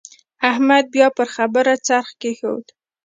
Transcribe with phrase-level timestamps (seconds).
[0.49, 2.65] احمد بيا پر خبره څرخ کېښود.